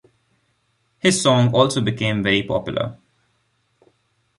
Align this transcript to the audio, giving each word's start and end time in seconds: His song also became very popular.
His 0.97 1.21
song 1.21 1.53
also 1.53 1.79
became 1.79 2.23
very 2.23 2.41
popular. 2.41 2.97